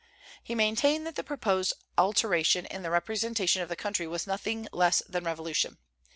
[0.43, 5.03] He maintained that the proposed alteration in the representation of the country was nothing less
[5.07, 5.77] than revolution.